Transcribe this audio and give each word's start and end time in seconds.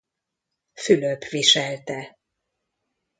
Fülöp 0.73 1.23
viselte. 1.23 2.17